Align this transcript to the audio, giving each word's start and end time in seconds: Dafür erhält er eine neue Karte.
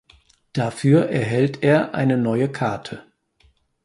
Dafür 0.53 1.09
erhält 1.09 1.61
er 1.61 1.93
eine 1.93 2.17
neue 2.17 2.51
Karte. 2.51 3.03